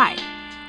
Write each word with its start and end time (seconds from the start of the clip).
Hi, 0.00 0.16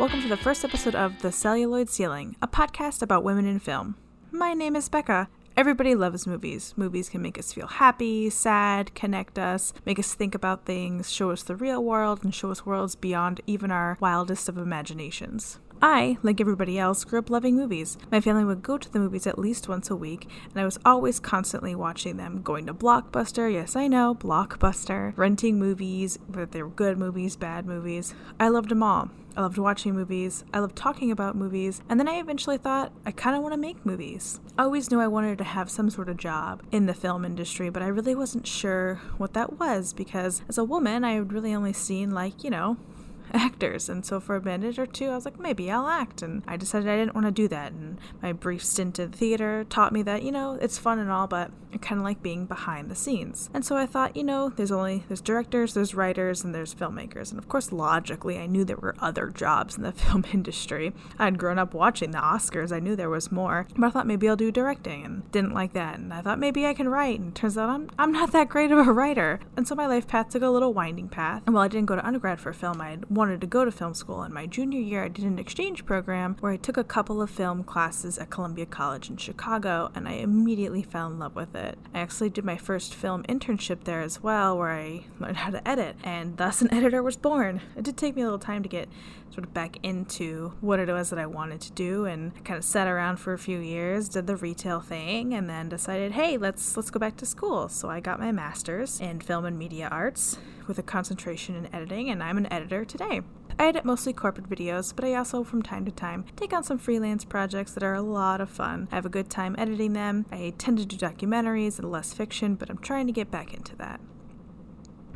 welcome 0.00 0.20
to 0.22 0.28
the 0.28 0.36
first 0.36 0.64
episode 0.64 0.96
of 0.96 1.22
The 1.22 1.30
Celluloid 1.30 1.88
Ceiling, 1.88 2.34
a 2.42 2.48
podcast 2.48 3.02
about 3.02 3.22
women 3.22 3.46
in 3.46 3.60
film. 3.60 3.94
My 4.32 4.52
name 4.52 4.74
is 4.74 4.88
Becca. 4.88 5.28
Everybody 5.56 5.94
loves 5.94 6.26
movies. 6.26 6.74
Movies 6.76 7.08
can 7.08 7.22
make 7.22 7.38
us 7.38 7.52
feel 7.52 7.68
happy, 7.68 8.30
sad, 8.30 8.96
connect 8.96 9.38
us, 9.38 9.72
make 9.86 10.00
us 10.00 10.12
think 10.12 10.34
about 10.34 10.66
things, 10.66 11.12
show 11.12 11.30
us 11.30 11.44
the 11.44 11.54
real 11.54 11.84
world, 11.84 12.24
and 12.24 12.34
show 12.34 12.50
us 12.50 12.66
worlds 12.66 12.96
beyond 12.96 13.40
even 13.46 13.70
our 13.70 13.96
wildest 14.00 14.48
of 14.48 14.58
imaginations. 14.58 15.60
I, 15.84 16.16
like 16.22 16.40
everybody 16.40 16.78
else, 16.78 17.02
grew 17.02 17.18
up 17.18 17.28
loving 17.28 17.56
movies. 17.56 17.98
My 18.12 18.20
family 18.20 18.44
would 18.44 18.62
go 18.62 18.78
to 18.78 18.92
the 18.92 19.00
movies 19.00 19.26
at 19.26 19.36
least 19.36 19.68
once 19.68 19.90
a 19.90 19.96
week, 19.96 20.28
and 20.50 20.60
I 20.60 20.64
was 20.64 20.78
always 20.84 21.18
constantly 21.18 21.74
watching 21.74 22.18
them. 22.18 22.40
Going 22.40 22.66
to 22.66 22.74
Blockbuster, 22.74 23.52
yes, 23.52 23.74
I 23.74 23.88
know, 23.88 24.14
Blockbuster, 24.14 25.12
renting 25.16 25.58
movies, 25.58 26.20
whether 26.28 26.46
they 26.46 26.62
were 26.62 26.68
good 26.68 26.98
movies, 26.98 27.34
bad 27.34 27.66
movies. 27.66 28.14
I 28.38 28.46
loved 28.46 28.68
them 28.68 28.84
all. 28.84 29.10
I 29.36 29.40
loved 29.40 29.58
watching 29.58 29.94
movies. 29.94 30.44
I 30.54 30.60
loved 30.60 30.76
talking 30.76 31.10
about 31.10 31.34
movies. 31.34 31.82
And 31.88 31.98
then 31.98 32.06
I 32.06 32.20
eventually 32.20 32.58
thought, 32.58 32.92
I 33.04 33.10
kind 33.10 33.34
of 33.34 33.42
want 33.42 33.54
to 33.54 33.60
make 33.60 33.84
movies. 33.84 34.38
I 34.56 34.62
always 34.62 34.88
knew 34.88 35.00
I 35.00 35.08
wanted 35.08 35.38
to 35.38 35.44
have 35.44 35.68
some 35.68 35.90
sort 35.90 36.08
of 36.08 36.16
job 36.16 36.62
in 36.70 36.86
the 36.86 36.94
film 36.94 37.24
industry, 37.24 37.70
but 37.70 37.82
I 37.82 37.88
really 37.88 38.14
wasn't 38.14 38.46
sure 38.46 39.00
what 39.16 39.32
that 39.32 39.58
was 39.58 39.92
because 39.94 40.42
as 40.48 40.58
a 40.58 40.64
woman, 40.64 41.02
I 41.02 41.14
had 41.14 41.32
really 41.32 41.54
only 41.54 41.72
seen, 41.72 42.12
like, 42.12 42.44
you 42.44 42.50
know, 42.50 42.76
actors. 43.32 43.88
And 43.88 44.04
so 44.04 44.20
for 44.20 44.36
a 44.36 44.42
minute 44.42 44.78
or 44.78 44.86
two, 44.86 45.08
I 45.08 45.14
was 45.14 45.24
like, 45.24 45.38
maybe 45.38 45.70
I'll 45.70 45.86
act. 45.86 46.22
And 46.22 46.42
I 46.46 46.56
decided 46.56 46.88
I 46.88 46.96
didn't 46.96 47.14
want 47.14 47.26
to 47.26 47.32
do 47.32 47.48
that. 47.48 47.72
And 47.72 47.98
my 48.22 48.32
brief 48.32 48.64
stint 48.64 48.98
in 48.98 49.12
theater 49.12 49.64
taught 49.68 49.92
me 49.92 50.02
that, 50.02 50.22
you 50.22 50.32
know, 50.32 50.58
it's 50.60 50.78
fun 50.78 50.98
and 50.98 51.10
all, 51.10 51.26
but 51.26 51.50
I 51.72 51.78
kind 51.78 51.98
of 51.98 52.04
like 52.04 52.22
being 52.22 52.44
behind 52.46 52.90
the 52.90 52.94
scenes. 52.94 53.48
And 53.54 53.64
so 53.64 53.76
I 53.76 53.86
thought, 53.86 54.16
you 54.16 54.24
know, 54.24 54.50
there's 54.50 54.72
only, 54.72 55.04
there's 55.08 55.20
directors, 55.20 55.74
there's 55.74 55.94
writers, 55.94 56.44
and 56.44 56.54
there's 56.54 56.74
filmmakers. 56.74 57.30
And 57.30 57.38
of 57.38 57.48
course, 57.48 57.72
logically, 57.72 58.38
I 58.38 58.46
knew 58.46 58.64
there 58.64 58.76
were 58.76 58.94
other 59.00 59.28
jobs 59.28 59.76
in 59.76 59.82
the 59.82 59.92
film 59.92 60.24
industry. 60.32 60.92
I'd 61.18 61.38
grown 61.38 61.58
up 61.58 61.74
watching 61.74 62.10
the 62.10 62.18
Oscars. 62.18 62.72
I 62.72 62.80
knew 62.80 62.94
there 62.94 63.10
was 63.10 63.32
more. 63.32 63.66
But 63.76 63.86
I 63.86 63.90
thought 63.90 64.06
maybe 64.06 64.28
I'll 64.28 64.36
do 64.36 64.52
directing 64.52 65.04
and 65.04 65.30
didn't 65.32 65.54
like 65.54 65.72
that. 65.72 65.98
And 65.98 66.12
I 66.12 66.20
thought 66.20 66.38
maybe 66.38 66.66
I 66.66 66.74
can 66.74 66.88
write. 66.88 67.20
And 67.20 67.34
turns 67.34 67.56
out 67.56 67.70
I'm, 67.70 67.90
I'm 67.98 68.12
not 68.12 68.32
that 68.32 68.48
great 68.48 68.70
of 68.70 68.86
a 68.86 68.92
writer. 68.92 69.40
And 69.56 69.66
so 69.66 69.74
my 69.74 69.86
life 69.86 70.06
path 70.06 70.28
took 70.30 70.42
a 70.42 70.50
little 70.50 70.74
winding 70.74 71.08
path. 71.08 71.42
And 71.46 71.54
while 71.54 71.64
I 71.64 71.68
didn't 71.68 71.86
go 71.86 71.96
to 71.96 72.06
undergrad 72.06 72.40
for 72.40 72.52
film, 72.52 72.80
I 72.80 72.98
wanted 73.14 73.40
to 73.40 73.46
go 73.46 73.64
to 73.64 73.70
film 73.70 73.94
school. 73.94 74.22
In 74.22 74.32
my 74.32 74.46
junior 74.46 74.80
year, 74.80 75.04
I 75.04 75.08
did 75.08 75.24
an 75.24 75.38
exchange 75.38 75.84
program 75.84 76.36
where 76.40 76.52
I 76.52 76.56
took 76.56 76.76
a 76.76 76.84
couple 76.84 77.20
of 77.20 77.30
film 77.30 77.62
classes 77.64 78.18
at 78.18 78.30
Columbia 78.30 78.66
College 78.66 79.10
in 79.10 79.16
Chicago, 79.16 79.90
and 79.94 80.08
I 80.08 80.12
immediately 80.12 80.82
fell 80.82 81.08
in 81.08 81.18
love 81.18 81.34
with 81.34 81.54
it. 81.54 81.78
I 81.94 82.00
actually 82.00 82.30
did 82.30 82.44
my 82.44 82.56
first 82.56 82.94
film 82.94 83.22
internship 83.24 83.84
there 83.84 84.00
as 84.00 84.22
well, 84.22 84.56
where 84.56 84.70
I 84.70 85.04
learned 85.20 85.38
how 85.38 85.50
to 85.50 85.68
edit, 85.68 85.96
and 86.02 86.36
thus 86.36 86.62
an 86.62 86.72
editor 86.74 87.02
was 87.02 87.16
born. 87.16 87.60
It 87.76 87.84
did 87.84 87.96
take 87.96 88.16
me 88.16 88.22
a 88.22 88.24
little 88.24 88.38
time 88.38 88.62
to 88.62 88.68
get 88.68 88.88
sort 89.30 89.44
of 89.44 89.54
back 89.54 89.78
into 89.82 90.52
what 90.60 90.78
it 90.78 90.88
was 90.88 91.10
that 91.10 91.18
I 91.18 91.26
wanted 91.26 91.60
to 91.62 91.72
do, 91.72 92.04
and 92.04 92.32
I 92.36 92.40
kind 92.40 92.58
of 92.58 92.64
sat 92.64 92.86
around 92.86 93.16
for 93.16 93.32
a 93.32 93.38
few 93.38 93.58
years, 93.58 94.08
did 94.08 94.26
the 94.26 94.36
retail 94.36 94.80
thing, 94.80 95.34
and 95.34 95.48
then 95.48 95.68
decided, 95.68 96.12
hey, 96.12 96.36
let's 96.36 96.76
let's 96.76 96.90
go 96.90 96.98
back 96.98 97.16
to 97.18 97.26
school. 97.26 97.68
So 97.68 97.88
I 97.88 98.00
got 98.00 98.20
my 98.20 98.32
master's 98.32 99.00
in 99.00 99.20
film 99.20 99.44
and 99.44 99.58
media 99.58 99.88
arts 99.90 100.38
with 100.68 100.78
a 100.78 100.82
concentration 100.82 101.54
in 101.54 101.74
editing, 101.74 102.10
and 102.10 102.22
I'm 102.22 102.38
an 102.38 102.52
editor 102.52 102.84
today. 102.84 103.22
I 103.58 103.68
edit 103.68 103.84
mostly 103.84 104.12
corporate 104.12 104.48
videos, 104.48 104.94
but 104.94 105.04
I 105.04 105.14
also, 105.14 105.44
from 105.44 105.62
time 105.62 105.84
to 105.84 105.90
time, 105.92 106.24
take 106.36 106.52
on 106.52 106.64
some 106.64 106.78
freelance 106.78 107.24
projects 107.24 107.72
that 107.72 107.82
are 107.82 107.94
a 107.94 108.02
lot 108.02 108.40
of 108.40 108.50
fun. 108.50 108.88
I 108.90 108.94
have 108.94 109.06
a 109.06 109.10
good 109.10 109.30
time 109.30 109.54
editing 109.58 109.92
them. 109.92 110.26
I 110.32 110.54
tend 110.58 110.78
to 110.78 110.86
do 110.86 110.96
documentaries 110.96 111.78
and 111.78 111.90
less 111.90 112.12
fiction, 112.12 112.54
but 112.54 112.70
I'm 112.70 112.78
trying 112.78 113.06
to 113.06 113.12
get 113.12 113.30
back 113.30 113.54
into 113.54 113.76
that. 113.76 114.00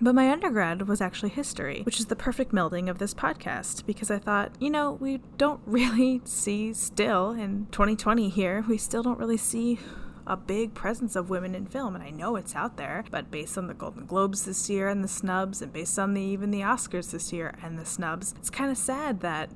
But 0.00 0.14
my 0.14 0.30
undergrad 0.30 0.86
was 0.88 1.00
actually 1.00 1.30
history, 1.30 1.80
which 1.84 1.98
is 1.98 2.06
the 2.06 2.16
perfect 2.16 2.52
melding 2.52 2.90
of 2.90 2.98
this 2.98 3.14
podcast 3.14 3.86
because 3.86 4.10
I 4.10 4.18
thought, 4.18 4.52
you 4.60 4.68
know, 4.68 4.92
we 4.92 5.20
don't 5.38 5.60
really 5.66 6.20
see 6.24 6.74
still 6.74 7.30
in 7.30 7.66
2020 7.72 8.28
here, 8.28 8.64
we 8.68 8.76
still 8.76 9.02
don't 9.02 9.18
really 9.18 9.38
see 9.38 9.78
a 10.26 10.36
big 10.36 10.74
presence 10.74 11.14
of 11.14 11.30
women 11.30 11.54
in 11.54 11.66
film, 11.66 11.94
and 11.94 12.02
I 12.02 12.10
know 12.10 12.36
it's 12.36 12.56
out 12.56 12.76
there. 12.76 13.04
But 13.10 13.30
based 13.30 13.56
on 13.56 13.66
the 13.66 13.74
Golden 13.74 14.06
Globes 14.06 14.44
this 14.44 14.68
year 14.68 14.88
and 14.88 15.04
the 15.04 15.08
snubs, 15.08 15.62
and 15.62 15.72
based 15.72 15.98
on 15.98 16.14
the 16.14 16.22
even 16.22 16.50
the 16.50 16.60
Oscars 16.60 17.10
this 17.10 17.32
year 17.32 17.54
and 17.62 17.78
the 17.78 17.86
snubs, 17.86 18.34
it's 18.36 18.50
kind 18.50 18.70
of 18.70 18.76
sad 18.76 19.20
that 19.20 19.50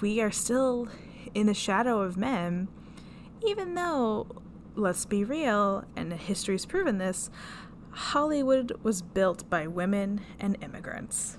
we 0.00 0.20
are 0.20 0.30
still 0.30 0.88
in 1.34 1.46
the 1.46 1.54
shadow 1.54 2.00
of 2.00 2.16
men, 2.16 2.68
even 3.46 3.74
though, 3.74 4.26
let's 4.74 5.06
be 5.06 5.24
real, 5.24 5.84
and 5.96 6.12
history's 6.12 6.66
proven 6.66 6.98
this, 6.98 7.30
Hollywood 7.90 8.72
was 8.82 9.02
built 9.02 9.48
by 9.48 9.66
women 9.66 10.20
and 10.38 10.56
immigrants. 10.62 11.38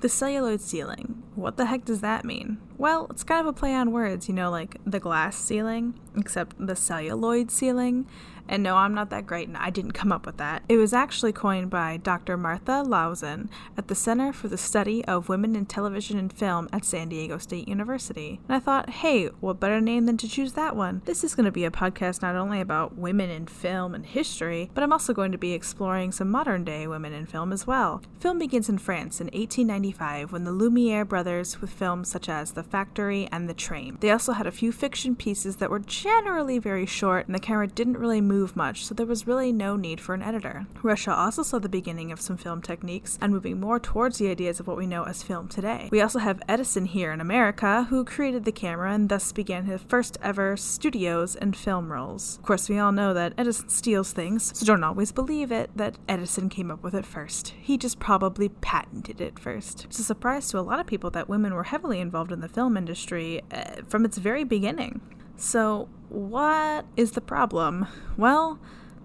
The 0.00 0.08
celluloid 0.08 0.60
ceiling. 0.60 1.22
What 1.34 1.56
the 1.56 1.66
heck 1.66 1.84
does 1.84 2.00
that 2.00 2.24
mean? 2.24 2.58
Well, 2.80 3.08
it's 3.10 3.24
kind 3.24 3.42
of 3.42 3.46
a 3.46 3.52
play 3.52 3.74
on 3.74 3.92
words, 3.92 4.26
you 4.26 4.34
know, 4.34 4.50
like 4.50 4.78
the 4.86 4.98
glass 4.98 5.36
ceiling, 5.36 6.00
except 6.16 6.56
the 6.58 6.74
celluloid 6.74 7.50
ceiling. 7.50 8.06
And 8.50 8.64
no, 8.64 8.74
I'm 8.76 8.94
not 8.94 9.10
that 9.10 9.26
great, 9.26 9.46
and 9.46 9.56
I 9.56 9.70
didn't 9.70 9.92
come 9.92 10.10
up 10.10 10.26
with 10.26 10.38
that. 10.38 10.64
It 10.68 10.76
was 10.76 10.92
actually 10.92 11.32
coined 11.32 11.70
by 11.70 11.98
Dr. 11.98 12.36
Martha 12.36 12.82
Lauzen 12.84 13.48
at 13.78 13.86
the 13.86 13.94
Center 13.94 14.32
for 14.32 14.48
the 14.48 14.58
Study 14.58 15.04
of 15.04 15.28
Women 15.28 15.54
in 15.54 15.66
Television 15.66 16.18
and 16.18 16.32
Film 16.32 16.68
at 16.72 16.84
San 16.84 17.08
Diego 17.08 17.38
State 17.38 17.68
University. 17.68 18.40
And 18.48 18.56
I 18.56 18.58
thought, 18.58 18.90
hey, 18.90 19.26
what 19.38 19.60
better 19.60 19.80
name 19.80 20.06
than 20.06 20.16
to 20.16 20.28
choose 20.28 20.54
that 20.54 20.74
one? 20.74 21.02
This 21.04 21.22
is 21.22 21.36
going 21.36 21.44
to 21.44 21.52
be 21.52 21.64
a 21.64 21.70
podcast 21.70 22.22
not 22.22 22.34
only 22.34 22.60
about 22.60 22.96
women 22.96 23.30
in 23.30 23.46
film 23.46 23.94
and 23.94 24.04
history, 24.04 24.68
but 24.74 24.82
I'm 24.82 24.92
also 24.92 25.12
going 25.12 25.30
to 25.30 25.38
be 25.38 25.52
exploring 25.52 26.10
some 26.10 26.28
modern 26.28 26.64
day 26.64 26.88
women 26.88 27.12
in 27.12 27.26
film 27.26 27.52
as 27.52 27.68
well. 27.68 28.02
Film 28.18 28.40
begins 28.40 28.68
in 28.68 28.78
France 28.78 29.20
in 29.20 29.26
1895 29.26 30.32
when 30.32 30.42
the 30.42 30.50
Lumiere 30.50 31.04
brothers 31.04 31.60
with 31.60 31.70
films 31.70 32.10
such 32.10 32.28
as 32.28 32.50
The 32.50 32.64
Factory 32.70 33.28
and 33.32 33.48
The 33.48 33.54
Train. 33.54 33.98
They 34.00 34.10
also 34.10 34.32
had 34.32 34.46
a 34.46 34.52
few 34.52 34.70
fiction 34.72 35.16
pieces 35.16 35.56
that 35.56 35.70
were 35.70 35.80
generally 35.80 36.58
very 36.58 36.86
short, 36.86 37.26
and 37.26 37.34
the 37.34 37.40
camera 37.40 37.66
didn't 37.66 37.98
really 37.98 38.20
move 38.20 38.54
much, 38.54 38.84
so 38.84 38.94
there 38.94 39.06
was 39.06 39.26
really 39.26 39.52
no 39.52 39.76
need 39.76 40.00
for 40.00 40.14
an 40.14 40.22
editor. 40.22 40.66
Russia 40.82 41.12
also 41.12 41.42
saw 41.42 41.58
the 41.58 41.68
beginning 41.68 42.12
of 42.12 42.20
some 42.20 42.36
film 42.36 42.62
techniques 42.62 43.18
and 43.20 43.32
moving 43.32 43.58
more 43.58 43.80
towards 43.80 44.18
the 44.18 44.28
ideas 44.28 44.60
of 44.60 44.66
what 44.66 44.76
we 44.76 44.86
know 44.86 45.02
as 45.04 45.22
film 45.22 45.48
today. 45.48 45.88
We 45.90 46.00
also 46.00 46.20
have 46.20 46.42
Edison 46.48 46.86
here 46.86 47.12
in 47.12 47.20
America, 47.20 47.86
who 47.90 48.04
created 48.04 48.44
the 48.44 48.52
camera 48.52 48.92
and 48.92 49.08
thus 49.08 49.32
began 49.32 49.64
his 49.64 49.80
first 49.82 50.18
ever 50.22 50.56
studios 50.56 51.34
and 51.34 51.56
film 51.56 51.90
rolls. 51.90 52.36
Of 52.38 52.44
course, 52.44 52.68
we 52.68 52.78
all 52.78 52.92
know 52.92 53.12
that 53.14 53.34
Edison 53.36 53.68
steals 53.68 54.12
things, 54.12 54.56
so 54.56 54.64
don't 54.64 54.84
always 54.84 55.10
believe 55.10 55.50
it 55.50 55.70
that 55.74 55.96
Edison 56.08 56.48
came 56.48 56.70
up 56.70 56.82
with 56.82 56.94
it 56.94 57.06
first. 57.06 57.54
He 57.60 57.76
just 57.76 57.98
probably 57.98 58.48
patented 58.48 59.20
it 59.20 59.38
first. 59.38 59.86
It's 59.86 59.98
a 59.98 60.04
surprise 60.04 60.48
to 60.50 60.58
a 60.58 60.60
lot 60.60 60.78
of 60.78 60.86
people 60.86 61.10
that 61.10 61.28
women 61.28 61.54
were 61.54 61.64
heavily 61.64 61.98
involved 61.98 62.30
in 62.30 62.40
the 62.40 62.48
film 62.48 62.59
industry 62.68 63.42
uh, 63.50 63.82
from 63.88 64.04
its 64.04 64.18
very 64.18 64.44
beginning. 64.44 65.00
So, 65.36 65.88
what 66.08 66.84
is 66.96 67.12
the 67.12 67.20
problem? 67.20 67.86
Well, 68.16 68.58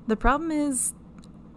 the 0.07 0.16
problem 0.16 0.51
is 0.51 0.93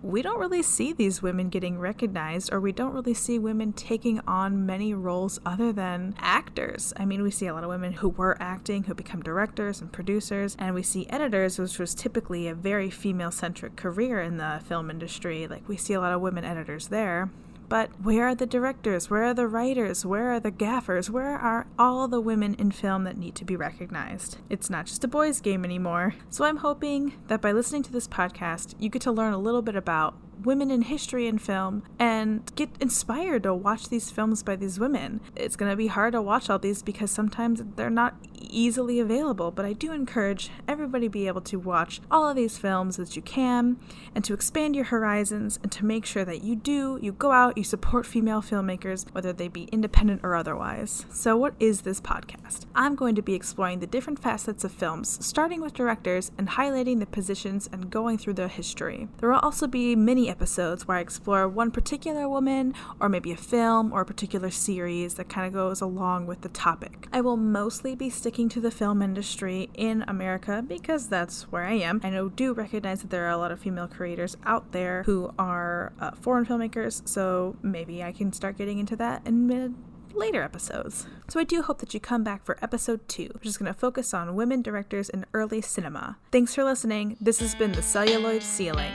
we 0.02 0.22
don't 0.22 0.38
really 0.38 0.62
see 0.62 0.92
these 0.92 1.22
women 1.22 1.48
getting 1.48 1.78
recognized, 1.78 2.52
or 2.52 2.60
we 2.60 2.70
don't 2.70 2.92
really 2.92 3.14
see 3.14 3.38
women 3.38 3.72
taking 3.72 4.20
on 4.28 4.64
many 4.64 4.94
roles 4.94 5.40
other 5.44 5.72
than 5.72 6.14
actors. 6.18 6.92
I 6.96 7.04
mean, 7.04 7.22
we 7.22 7.32
see 7.32 7.46
a 7.46 7.54
lot 7.54 7.64
of 7.64 7.70
women 7.70 7.94
who 7.94 8.10
were 8.10 8.36
acting 8.40 8.84
who 8.84 8.94
become 8.94 9.22
directors 9.22 9.80
and 9.80 9.92
producers, 9.92 10.56
and 10.58 10.74
we 10.74 10.82
see 10.82 11.08
editors, 11.08 11.58
which 11.58 11.78
was 11.78 11.94
typically 11.94 12.46
a 12.46 12.54
very 12.54 12.90
female 12.90 13.32
centric 13.32 13.74
career 13.74 14.20
in 14.20 14.36
the 14.36 14.60
film 14.64 14.90
industry. 14.90 15.48
Like, 15.48 15.68
we 15.68 15.76
see 15.76 15.94
a 15.94 16.00
lot 16.00 16.12
of 16.12 16.20
women 16.20 16.44
editors 16.44 16.88
there. 16.88 17.30
But 17.68 17.90
where 18.02 18.28
are 18.28 18.34
the 18.34 18.46
directors? 18.46 19.10
Where 19.10 19.24
are 19.24 19.34
the 19.34 19.46
writers? 19.46 20.06
Where 20.06 20.32
are 20.32 20.40
the 20.40 20.50
gaffers? 20.50 21.10
Where 21.10 21.36
are 21.36 21.66
all 21.78 22.08
the 22.08 22.20
women 22.20 22.54
in 22.54 22.70
film 22.70 23.04
that 23.04 23.18
need 23.18 23.34
to 23.36 23.44
be 23.44 23.56
recognized? 23.56 24.38
It's 24.48 24.70
not 24.70 24.86
just 24.86 25.04
a 25.04 25.08
boys' 25.08 25.40
game 25.40 25.64
anymore. 25.64 26.14
So 26.30 26.44
I'm 26.44 26.58
hoping 26.58 27.14
that 27.28 27.42
by 27.42 27.52
listening 27.52 27.82
to 27.84 27.92
this 27.92 28.08
podcast, 28.08 28.74
you 28.78 28.88
get 28.88 29.02
to 29.02 29.12
learn 29.12 29.34
a 29.34 29.38
little 29.38 29.62
bit 29.62 29.76
about 29.76 30.14
women 30.44 30.70
in 30.70 30.82
history 30.82 31.26
and 31.26 31.40
film 31.40 31.82
and 31.98 32.50
get 32.54 32.70
inspired 32.80 33.42
to 33.44 33.54
watch 33.54 33.88
these 33.88 34.10
films 34.10 34.42
by 34.42 34.56
these 34.56 34.78
women. 34.78 35.20
It's 35.36 35.56
going 35.56 35.70
to 35.70 35.76
be 35.76 35.88
hard 35.88 36.12
to 36.12 36.22
watch 36.22 36.50
all 36.50 36.58
these 36.58 36.82
because 36.82 37.10
sometimes 37.10 37.62
they're 37.76 37.90
not 37.90 38.14
easily 38.40 39.00
available, 39.00 39.50
but 39.50 39.64
I 39.64 39.72
do 39.72 39.92
encourage 39.92 40.50
everybody 40.66 41.08
be 41.08 41.26
able 41.26 41.40
to 41.42 41.58
watch 41.58 42.00
all 42.10 42.28
of 42.28 42.36
these 42.36 42.58
films 42.58 42.96
that 42.96 43.16
you 43.16 43.22
can 43.22 43.76
and 44.14 44.24
to 44.24 44.34
expand 44.34 44.74
your 44.74 44.86
horizons 44.86 45.58
and 45.62 45.70
to 45.72 45.84
make 45.84 46.04
sure 46.04 46.24
that 46.24 46.42
you 46.42 46.56
do, 46.56 46.98
you 47.02 47.12
go 47.12 47.30
out, 47.32 47.58
you 47.58 47.64
support 47.64 48.06
female 48.06 48.42
filmmakers, 48.42 49.06
whether 49.12 49.32
they 49.32 49.48
be 49.48 49.64
independent 49.64 50.20
or 50.22 50.34
otherwise. 50.34 51.06
So, 51.10 51.36
what 51.36 51.54
is 51.60 51.82
this 51.82 52.00
podcast? 52.00 52.66
I'm 52.74 52.94
going 52.94 53.14
to 53.14 53.22
be 53.22 53.34
exploring 53.34 53.80
the 53.80 53.86
different 53.86 54.20
facets 54.20 54.64
of 54.64 54.72
films, 54.72 55.24
starting 55.24 55.60
with 55.60 55.74
directors 55.74 56.30
and 56.38 56.48
highlighting 56.48 57.00
the 57.00 57.06
positions 57.06 57.68
and 57.72 57.90
going 57.90 58.18
through 58.18 58.34
their 58.34 58.48
history. 58.48 59.08
There 59.18 59.30
will 59.30 59.38
also 59.38 59.66
be 59.66 59.96
episodes 60.28 60.86
where 60.86 60.98
I 60.98 61.00
explore 61.00 61.48
one 61.48 61.70
particular 61.70 62.28
woman 62.28 62.74
or 63.00 63.08
maybe 63.08 63.32
a 63.32 63.36
film 63.36 63.92
or 63.92 64.02
a 64.02 64.06
particular 64.06 64.50
series 64.50 65.14
that 65.14 65.28
kind 65.28 65.46
of 65.46 65.52
goes 65.52 65.80
along 65.80 66.26
with 66.26 66.42
the 66.42 66.48
topic. 66.48 67.08
I 67.12 67.20
will 67.20 67.36
mostly 67.36 67.94
be 67.94 68.10
sticking 68.10 68.48
to 68.50 68.60
the 68.60 68.70
film 68.70 69.02
industry 69.02 69.70
in 69.74 70.04
America 70.06 70.62
because 70.66 71.08
that's 71.08 71.42
where 71.52 71.64
I 71.64 71.74
am. 71.74 72.00
I 72.04 72.10
know 72.10 72.28
do 72.28 72.52
recognize 72.52 73.00
that 73.00 73.10
there 73.10 73.26
are 73.26 73.30
a 73.30 73.38
lot 73.38 73.52
of 73.52 73.60
female 73.60 73.88
creators 73.88 74.36
out 74.44 74.72
there 74.72 75.02
who 75.04 75.32
are 75.38 75.92
uh, 76.00 76.12
foreign 76.12 76.46
filmmakers, 76.46 77.06
so 77.08 77.56
maybe 77.62 78.02
I 78.02 78.12
can 78.12 78.32
start 78.32 78.58
getting 78.58 78.78
into 78.78 78.96
that 78.96 79.22
and 79.24 79.74
later 80.14 80.42
episodes. 80.42 81.06
So 81.28 81.40
I 81.40 81.44
do 81.44 81.62
hope 81.62 81.78
that 81.78 81.94
you 81.94 82.00
come 82.00 82.24
back 82.24 82.44
for 82.44 82.58
episode 82.62 83.06
2, 83.08 83.30
which 83.34 83.46
is 83.46 83.56
going 83.56 83.72
to 83.72 83.78
focus 83.78 84.12
on 84.12 84.34
women 84.34 84.62
directors 84.62 85.08
in 85.08 85.24
early 85.32 85.60
cinema. 85.60 86.18
Thanks 86.32 86.54
for 86.54 86.64
listening. 86.64 87.16
This 87.20 87.40
has 87.40 87.54
been 87.54 87.72
The 87.72 87.82
Celluloid 87.82 88.42
Ceiling. 88.42 88.92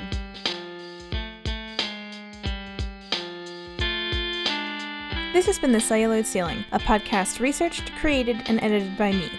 This 5.33 5.47
has 5.47 5.57
been 5.57 5.71
The 5.71 5.80
Celluloid 5.80 6.27
Ceiling, 6.27 6.63
a 6.71 6.77
podcast 6.77 7.39
researched, 7.39 7.91
created, 7.95 8.44
and 8.45 8.62
edited 8.62 8.95
by 8.95 9.12
me. 9.12 9.31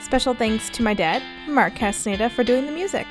Special 0.00 0.32
thanks 0.32 0.70
to 0.70 0.84
my 0.84 0.94
dad, 0.94 1.24
Mark 1.48 1.74
Castaneda, 1.74 2.30
for 2.30 2.44
doing 2.44 2.66
the 2.66 2.72
music. 2.72 3.08